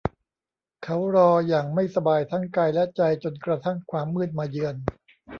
[0.83, 4.75] เขารออย่างไม่สบายทั้งกายและใจจนกระทั่งความมืดมาเยือน